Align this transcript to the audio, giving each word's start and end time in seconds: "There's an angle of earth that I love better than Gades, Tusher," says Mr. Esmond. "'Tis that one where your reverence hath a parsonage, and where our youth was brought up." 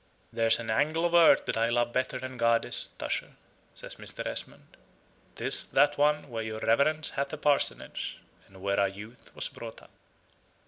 "There's 0.33 0.57
an 0.57 0.71
angle 0.71 1.05
of 1.05 1.13
earth 1.13 1.45
that 1.45 1.55
I 1.57 1.69
love 1.69 1.93
better 1.93 2.17
than 2.17 2.35
Gades, 2.35 2.87
Tusher," 2.97 3.33
says 3.75 3.97
Mr. 3.97 4.25
Esmond. 4.25 4.75
"'Tis 5.35 5.67
that 5.67 5.95
one 5.95 6.27
where 6.27 6.41
your 6.41 6.59
reverence 6.59 7.11
hath 7.11 7.31
a 7.33 7.37
parsonage, 7.37 8.17
and 8.47 8.63
where 8.63 8.79
our 8.79 8.87
youth 8.89 9.29
was 9.35 9.47
brought 9.47 9.83
up." 9.83 9.91